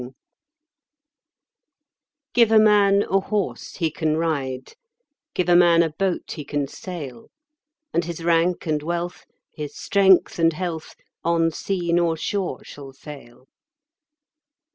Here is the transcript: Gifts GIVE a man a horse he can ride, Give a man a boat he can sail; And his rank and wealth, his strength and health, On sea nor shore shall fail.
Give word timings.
Gifts 0.03 0.13
GIVE 2.33 2.51
a 2.53 2.57
man 2.59 3.03
a 3.03 3.19
horse 3.19 3.75
he 3.75 3.91
can 3.91 4.17
ride, 4.17 4.73
Give 5.35 5.47
a 5.47 5.55
man 5.55 5.83
a 5.83 5.91
boat 5.91 6.31
he 6.31 6.43
can 6.43 6.67
sail; 6.67 7.29
And 7.93 8.03
his 8.05 8.23
rank 8.23 8.65
and 8.65 8.81
wealth, 8.81 9.25
his 9.53 9.77
strength 9.77 10.39
and 10.39 10.53
health, 10.53 10.95
On 11.23 11.51
sea 11.51 11.93
nor 11.93 12.17
shore 12.17 12.63
shall 12.63 12.93
fail. 12.93 13.45